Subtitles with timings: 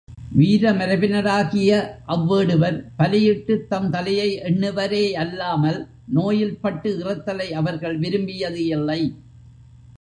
[0.31, 1.71] வீர மரபினராகிய
[2.07, 5.79] அவ்வேடுவர் பலி இட்டுத் தம் தலையை எண்ணுவரேயல்லாமல்
[6.13, 9.01] நோயில் பட்டு இறத்தலை அவர்கள் விரும்பியது இல்லை.